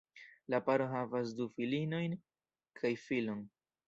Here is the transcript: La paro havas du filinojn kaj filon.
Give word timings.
La 0.53 0.59
paro 0.69 0.85
havas 0.93 1.33
du 1.39 1.45
filinojn 1.57 2.15
kaj 2.81 2.93
filon. 3.03 3.45